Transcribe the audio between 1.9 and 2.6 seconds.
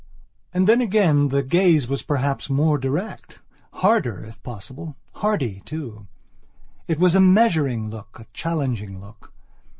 perhaps